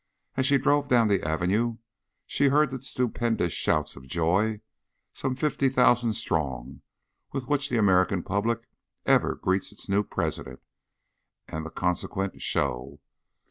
[0.35, 1.77] As she drove down the Avenue,
[2.25, 4.61] she heard the stupendous shout of joy,
[5.13, 6.81] some fifty thousand strong,
[7.33, 8.67] with which the American public
[9.05, 10.59] ever greets its new President
[11.47, 12.99] and the consequent show.